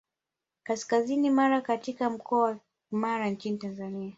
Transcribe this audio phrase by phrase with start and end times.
[0.63, 2.57] Kaskazini Mara katika mkoa wa
[2.91, 4.09] Mara nchini Tanzania